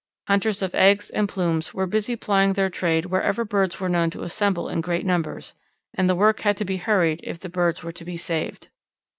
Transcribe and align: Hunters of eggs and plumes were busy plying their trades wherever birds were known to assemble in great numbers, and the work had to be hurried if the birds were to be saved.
Hunters 0.27 0.63
of 0.63 0.73
eggs 0.73 1.11
and 1.11 1.29
plumes 1.29 1.75
were 1.75 1.85
busy 1.85 2.15
plying 2.15 2.53
their 2.53 2.71
trades 2.71 3.05
wherever 3.05 3.45
birds 3.45 3.79
were 3.79 3.87
known 3.87 4.09
to 4.09 4.23
assemble 4.23 4.67
in 4.67 4.81
great 4.81 5.05
numbers, 5.05 5.53
and 5.93 6.09
the 6.09 6.15
work 6.15 6.39
had 6.39 6.57
to 6.57 6.65
be 6.65 6.77
hurried 6.77 7.19
if 7.23 7.39
the 7.39 7.49
birds 7.49 7.83
were 7.83 7.91
to 7.91 8.03
be 8.05 8.17
saved. 8.17 8.69